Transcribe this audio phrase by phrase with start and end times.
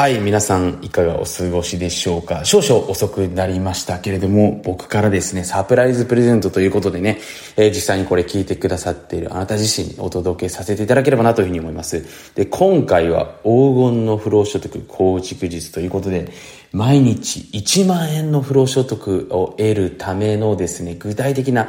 [0.00, 2.46] はい、皆さんいかがお過ごしでしょうか？
[2.46, 7.18] 少々遅くなりましたけれども、僕からですね、サプライズプレゼントということでね、
[7.58, 12.02] えー、実際にこれ聞いてくださっているあなた自身にお届けさせていただければなというふうに思います。
[12.34, 16.32] で、今回は黄金の不労所得構築術ということで、
[16.72, 21.68] 毎日1万円の不労所得を得るためのですね、具体的な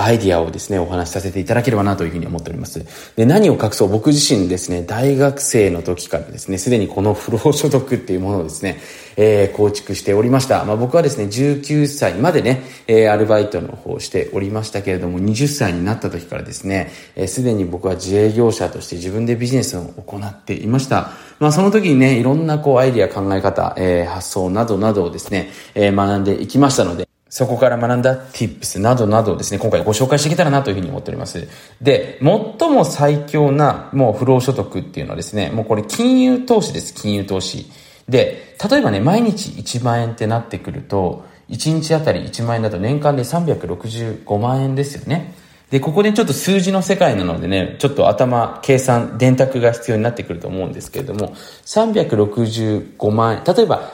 [0.00, 2.84] アイディアをですね、お話しさせていただければなというふうに思っております。
[3.16, 8.78] で、何を隠そう、僕自身ですね、大学生の時からですね、すでにこの不労所得っていうものをですね、
[9.16, 10.64] えー、構築しておりました。
[10.64, 21.10] まあ僕はですね、19歳までね、えー、アルバイトの方をしておりましたけれども、20歳になった時からですね、えー、で、に僕は自営業者として自分でビジネスを行っていました。
[21.40, 31.46] まあその時にね、いろんなこうアイディア考え方、えー、発想などなどをですね、えー、学んでいきましたので、そこから学んだ tips などなどをですね、今回ご紹介していけたらなというふうに思っております。
[31.82, 37.70] で、最も最強なもう不労所得っていうのはですね、もうこれ金融投資です、金融投資。
[38.08, 45.34] で、例えばね、毎日1万円ってなってくると、1日あたり1万円だと年間で365万円ですよね。
[45.70, 51.34] で、ここでちょっと数字の世界なのでね、ちょっと頭、計算、電卓が必要になってくると思うんですけれども、
[51.66, 53.92] 365万円、例えば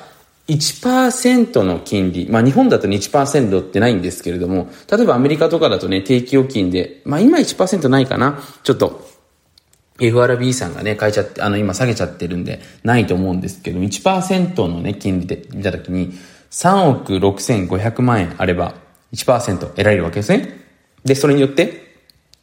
[0.49, 9.09] 1%の金利、まあ日本だと1%ってないんですけれども、例えばアメリカとかだとね、定期預金で、まあ今1%ないかな、ちょっと
[10.01, 16.13] FRB さんがね、変えちゃって、あの今下げちゃってるんで、ないと思うんですけど、1%のね、金利で見たときに、
[16.51, 18.75] 3億6500万円あれば
[19.13, 20.61] 1%得られるわけですね。
[21.05, 21.85] で、それによって、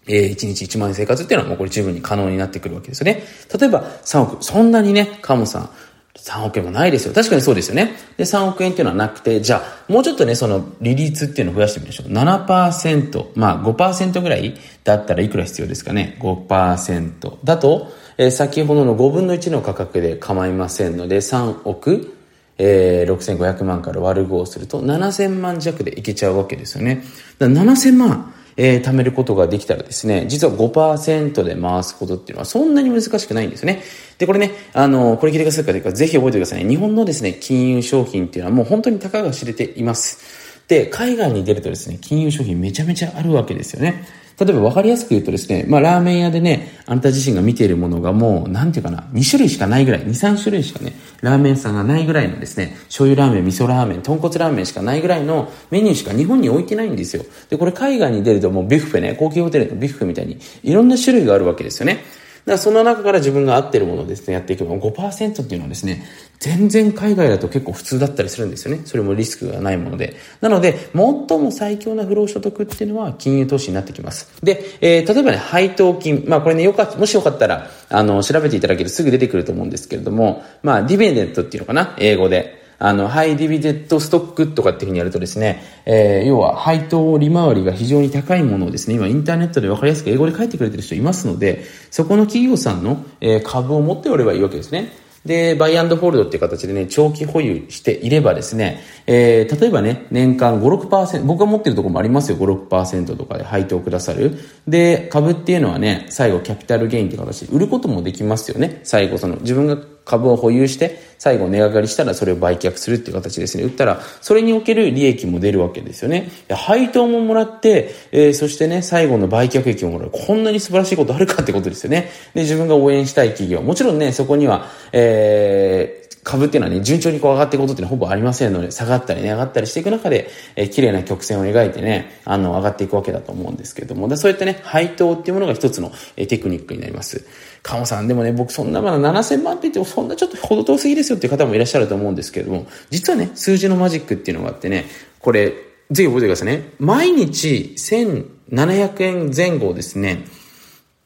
[0.07, 3.23] えー、1日1万円生活っていうのはもうこれ十分に可能になってくるわけですよね。
[3.57, 5.69] 例えば3億、そんなにね、カモさん、
[6.15, 7.13] 3億円もないですよ。
[7.13, 7.93] 確かにそうですよね。
[8.17, 12.07] で、3億円っていうのはなくて、じゃあ、もうちょっとね、その利率っていうのを増やしてみましょう。
[12.07, 16.17] 7%、まあ5%ぐらいだったらいくら必要ですかね。
[16.19, 22.13] 5%だと、えー、先ほどの5分の1の価格で構いませんので、3億、
[22.57, 27.03] えー、6500万から割る5をすると、7000万弱でいけちゃうわけですよね。
[27.39, 28.33] だから7000万。
[28.57, 33.81] えー、貯めることができたらですね、実は5%で回すことっていうのはそんなに難しくないんですよね。
[34.17, 36.69] で、これね、あの、これ聞いてくださる方ぜひ覚えてくださいね。
[36.69, 40.19] 日本のですね、金融商品っていうのはもう本当にたかが知れています。
[40.67, 44.05] で、海外に出るとですね、金融商品めちゃめちゃあるわけですよね。
[44.43, 57.23] 例えば分かりやすく言うとですね、まあラーメン屋でね、あなた自身が見ているものがもう、なんていうかな、2種類しかないぐらい、2、3種類しかね、ラーメン屋さんがないぐらいのですね、醤油ラーメン、味噌ラーメン、豚骨ラーメンしかないぐらいのメニューしか日本に置いてないんですよ。
[57.49, 62.03] で、これ海外に出るともうビュッフェね、高級ホテルのビュッフェみたいに、いろんな種類があるわけですよね。
[62.45, 66.03] だその中から自分が合ってるものをですね、やっていけば5%っていうのはですね、
[66.39, 68.81] 全然海外だと結構普通だったりするんですよね。
[68.85, 70.15] それもリスクがないもので。
[70.41, 74.31] なので、最も最強な不労所得っていうのは金融投資になってきます。
[74.41, 76.23] で、えー、例えばね、配当金。
[76.27, 82.60] まあこれね、よかったもしよかったら、あの、調べていただけるとすぐ出てくると思うんですけれども、まあ、ディベネットっていうのかな、英語で。
[82.83, 94.91] あの、ハイディビデッドストックとかっていうふうにやるとですね、えー、要は配当利回りが非常に高いものをですね、今インターネットで分かりやすく英語で書いてくれてる人いますので、そこの企業さんの、えー、株を持っておればいいわけですね。
[95.25, 104.39] で、バイアンドホールドっていう形でね、長期保有していればですね、えー、例えばね、年間5、6%、僕が持ってるとこもありますよ、5、6%とかで配当くださる。
[104.67, 108.81] で、株っていうのはね、最後キャピタルゲインって形で売ることもできますよね。
[108.83, 113.63] 最後その、自分が株を保有して、最後値上がりしたらそれを売却するっていう形ですね。
[113.63, 116.29] 売ったら、それにおける利益も出るわけですよね。
[116.49, 120.11] 配当ももらって、えー、そしてね、最後の売却益ももらう。
[120.11, 122.09] こんなに素晴らしいことあるかってことですよね。
[122.33, 123.61] で、自分が応援したい企業。
[123.61, 137.25] もちろんね、そこには、えー、株っていうのはね、順調にこう上がっていくことっていうのはほぼありませんので、下がったりね、上がったりしていく中で、えー、綺麗な曲線を描いてね、あの、上がっていくわけだと思うんですけれども、そういったね、配当っていうものが一つの、えー、テクニックになります。
[137.63, 144.85] カモさん、でもね、僕そんなまだ7000万って言ってもそんなちょっと程遠すぎですよっていう方もいらっしゃると思うんですけれども、実はね、数字のマジックっていうのがあってね、
[145.19, 145.53] これ、
[145.91, 146.69] ぜひ覚えてくださいね。
[146.79, 150.25] 毎日1700円前後ですね、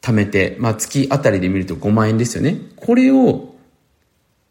[0.00, 2.58] 貯めて、まあ月あたりで見ると5万円ですよね。
[2.76, 3.55] これを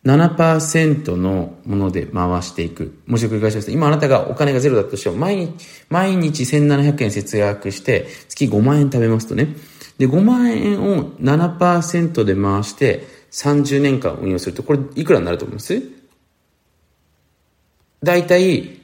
[0.05, 2.99] 7%のもので回していく。
[3.07, 3.71] もう一度繰り返します。
[3.71, 5.53] 今あなたがお金がゼロだとしても、毎日、
[5.89, 9.55] 毎日1700円節約して、月5万円食べますとね。
[9.97, 15.81] で、5万円を7%で回して、30年間運用すると、これいくらになると思います？
[18.03, 18.81] 大体、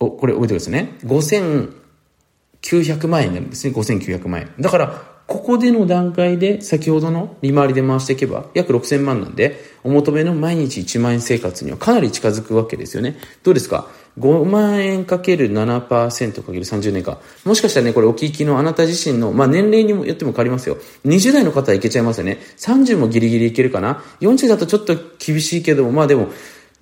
[0.00, 0.94] お、これ覚えてくださいね。
[1.04, 3.74] 5900万円になるんですね。
[3.74, 4.50] 5900万円。
[4.58, 13.18] だから、ここでの段階で先ほどの利回りで回していけば約6000万なんで、お求めの毎日1万円生活にはかなり近づくわけですよね。
[13.42, 13.86] どうですか
[14.18, 17.18] ？5万円かける7%かける30年間。
[17.44, 20.78] もしかしたらね、これお聞きのあなた自身の、まあ年齢によっても変わりますよ。
[21.04, 22.38] 20代の方はいけちゃいますよね。
[22.56, 26.28] 30もギリギリいけるかな ?40 だとちょっと厳しいけども、まあでも、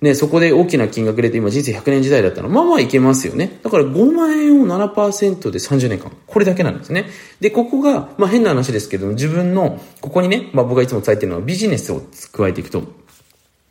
[0.01, 3.59] ね、そこで大きな金額で今人生100年時代だったら、まあまあいけますよね。
[3.63, 6.11] だから5万円を7%で30年間。
[6.27, 7.05] これだけなんですね。
[7.39, 12.01] で、ここが、まあ変な話ですけども、自分の、ここにね、まあ僕がいつも伝えてるのはビジネスを
[12.33, 12.83] 加えていくと、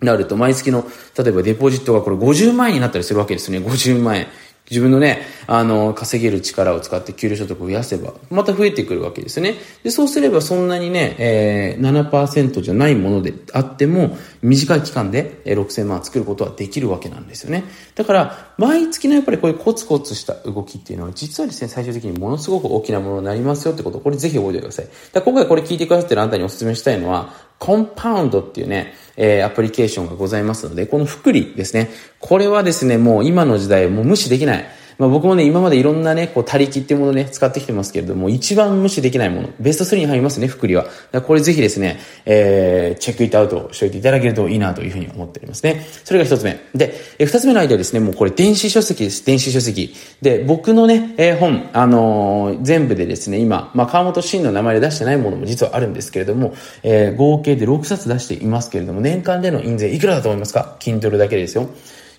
[0.00, 0.86] なると、毎月の、
[1.16, 3.58] 例えばデポジットがこれ50万円になったりするわけですね。
[3.58, 4.26] 50万円。
[4.70, 9.56] 自分のね、あの、稼げる力を使って給料所得を増やせば、また増えてくるわけですよね。
[9.82, 17.64] で、そうすればそんなにね、えー、7%じゃないものであっても、短い期間でえ6000万作ることはできるわけなんですよね。
[17.94, 24.88] だから、毎月のやっぱりこういうコツコツした動きっていうのは、実はですね、最終的にものすごく大きなものになりますよってこと、これぜひ覚えてください。
[25.12, 31.90] だ今回これ聞いてくださってるあなたにお勧めしたいのは、コンパウンドっていうね、えー、アプリケーションがございますので、この福利ですね。
[32.20, 34.66] これはですね、もう今の時代もう無視できない。
[34.98, 40.86] まあ、僕もね、今までいろんなね、こう、他力っていうものをね、使ってきてますけれども、一番無視できないもの、ベスト3に入りますね、福利は。
[41.26, 45.84] これぜひですね、えー、チェックイットアウトしておいていただけるといいなというふうに思っておりますね。
[46.04, 46.58] それが一つ目。
[46.74, 49.94] で、二つ目のアイデアですね、もうこれ電子書籍です、電子書籍。
[50.22, 61.68] で、僕のね、えー、本、あのー、全部でですね、今、まあ、川本真の名前で出してないものも実はあるんですけれども、えー、合計で6冊出していますけれども、年間での印税いくらだと思いますか ?Kindle だけですよ。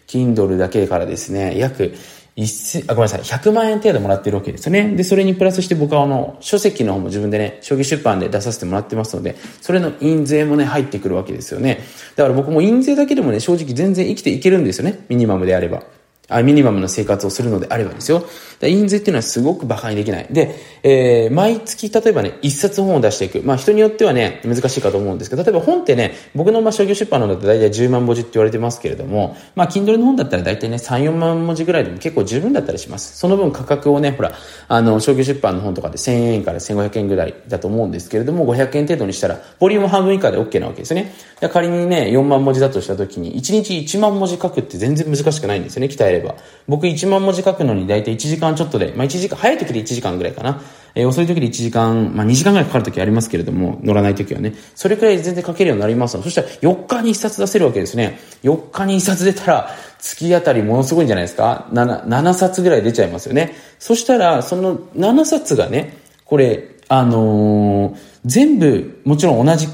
[0.07, 1.93] Kindle だけからですね、約
[2.35, 4.93] 一あ、ごめんなさい、100万円程度もらってるわけですよね。
[4.95, 11.79] で、それにプラスして僕はあの、書籍の方も自分でね、将棋出版で出させてもらってますので、それの印税もね、入ってくるわけですよね。
[12.17, 15.05] だから僕も印税だけでもね、正直全然生きていけるんですよね。
[15.07, 15.83] ミニマムであれば。
[16.27, 18.25] あミニマムな生活をするのであればですよ。
[18.61, 20.27] 印税っていうのはすごく馬鹿にできない。
[20.29, 23.41] で、えー、毎月例えばね、一冊本を出していく。
[23.41, 33.17] まあ人によってはね、難しいかと思うんですけど、例えば本ってね、僕のまあ商業出版のだと大体10万文字って言われてますけれども、まあ Kindle の本だったら大体ね、3、4万文字ぐらいでも結構十分だったりします。
[33.17, 34.33] その分価格をね、ほら、
[34.67, 41.13] あの、商業出版の本とかで1000円から1500円ぐらいだと思うんですけれども、500円程度にしたら、ボリューム半分以下で OK なわけですね。
[41.51, 46.35] 仮にね、4万文字だとした時に、1日1万文字書くって全然難しくないんですよね、鍛えれば。
[46.67, 50.61] 僕1万文字書くのに大体1時間ちょっとで、まあ1時間、早い時で1時間ぐらいかな。
[50.95, 54.53] えー、遅い時で1時間、まあ2時間ぐらいかかる時ありますけれども、乗らない時はね。
[54.75, 56.21] それくらい全然書けるようになります。
[56.21, 58.19] そしたら4日に1冊出せるわけですね。
[58.43, 59.69] 4日に1冊出たら、
[59.99, 63.55] 月あたりものすごいんじゃないですか 7, 7冊ぐらい出ちゃいますよね。
[63.79, 69.67] そしたら、その7冊がね、これ、あのー、全部、もちろん同じ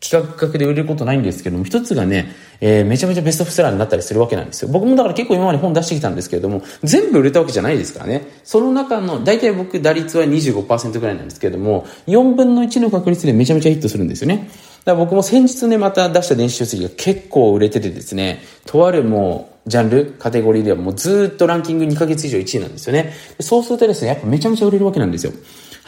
[0.00, 4.70] 企画額で売れることないんですけども、一つがね、えー、めちゃめちゃベストセラーになったりするわけなんですよ。
[4.70, 8.26] 僕もだから結構今まで本出してきたんですけれども、全部売れたわけじゃないですからね。
[8.42, 14.48] その中の、大体僕打率は25%ぐらいなんですけれども、4分の1の確率でめちゃめちゃヒットするんですよね。
[14.84, 23.12] だから僕も先日ね、また出した電子書籍が結構売れててですね、とあるもう、ジャンル、カテゴリーではもうずっとランキング2ヶ月以上1位なんですよね。
[23.40, 25.32] そうするとですね、やっぱめちゃめちゃ売れるわけなんですよ。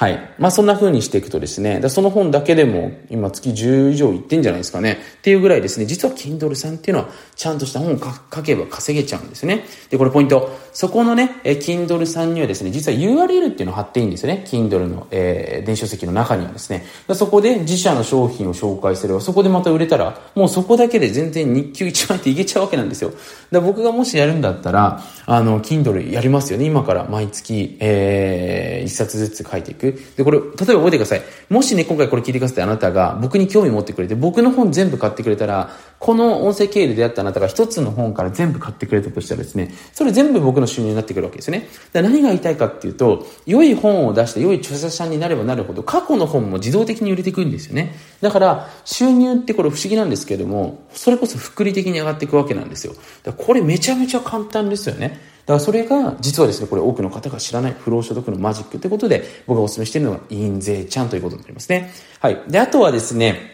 [0.02, 0.18] はい。
[0.36, 4.98] まあそんな風にしていくとですね、その本だけでも今月10以上いってんじゃないですかね。
[5.18, 7.98] っていうぐらいですね、実は Kindle さんっていうのはちゃんとした本を
[8.34, 9.64] 書けば稼げちゃうんですね。
[9.90, 10.58] で、これポイント。
[10.72, 14.42] そこのね、え Kindle さんにはですね、実は URL っていうのを貼っていいんですよね。
[14.44, 16.84] Kindle の、えー、電子書籍の中にはですね。
[17.14, 23.12] そこで自社の商品を紹介すれば、そこでまた売れたら、もうそこだけで全然日給1万っていけちゃうわけなんですよ。
[23.52, 26.64] だ僕がもしやるんだったら、あの、Kindle やりますよね。
[26.64, 29.91] 今から毎月、えー、1冊ずつ書いていく。
[30.16, 31.22] で、これ、例えば覚えてください。
[31.48, 41.68] もしね、今回これ聞いてくださってあなたが僕に興味持ってくれて、僕の本全部買ってくれたら、この音声経由で出会ったあなたが一つの本から全部買ってくれたとしたらですね、それ全部僕の収入になってくるわけですね。
[41.92, 47.94] だ何が言いたいかっていうと、良い本を出して良い著者さんになればなるほど、過去の本も自動的に売れていくんですよね。
[48.20, 52.94] だから、収入ってこれ不思議なんですけども、それこそ複利的に上がっていくわけなんですよ。
[53.22, 55.31] だこれめちゃめちゃ簡単ですよね。
[55.44, 61.90] だからそれが、実はですね、これ多くの方が知らない不労所得のマジックということで、僕がお勧めしているのが、印税ちゃんということになりますね。
[62.20, 62.40] はい。
[62.48, 63.52] で、あとはですね、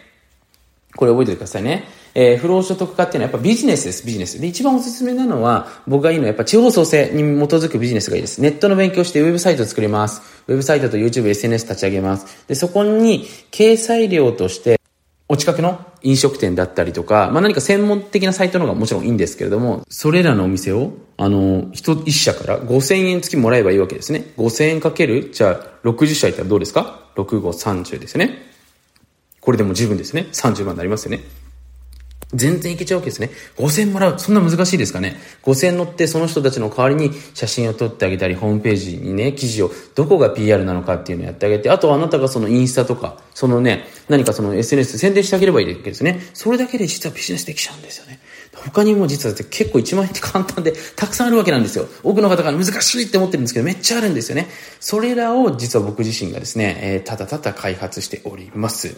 [0.96, 1.84] これ覚えておいてくださいね。
[2.14, 4.40] えー、不労所得化っていうのはやっぱビジネスです、ビジネス。
[4.40, 8.40] で、一番おすすめなのは、僕がいいのはやっぱ地方創生に基づくビジネスがいいです。
[8.40, 10.22] ネットの勉強してウェブサイトを作ります。
[10.48, 12.44] ウェブサイトと YouTube、SNS 立ち上げます。
[12.48, 14.77] で、そこに掲載料として、
[15.30, 24.32] お近くの飲食店だったりとか、まあ、何か専門的なサイトの方がもちろんいいんですけれども、それらのお店を、あの、一、一社から5000円付きもらえばいいわけですね。
[24.38, 28.38] 5000円かける、じゃあ、60社いったらどうですか ?6、5、30ですね。
[29.40, 30.28] これでも十分ですね。
[30.32, 31.20] 30万になりますよね。
[32.34, 33.30] 全然いけちゃうわけですね。
[33.56, 34.18] 5000もらう。
[34.18, 35.16] そんな難しいですかね。
[35.44, 46.20] 5000乗ってその人たちの代わりに写真を撮ってあげたり、ホームページにね、記事をどこが PR なのかっていうのをやってあげて、あとはあなたがそのインスタとか、そのね、何かその SNS 宣伝してあげればいいわけですね。
[46.34, 48.20] それだけで実はビジネスできちゃうんですよね。
[48.54, 51.86] 他にも実は結構1万円って簡単でたくさんあるわけなんですよ。
[52.02, 54.48] 多くの方が難しいって思ってるんですけど、めっちゃあるんですよね。
[54.80, 58.96] それらを実は僕自身がですね、えー、ただただ開発しております。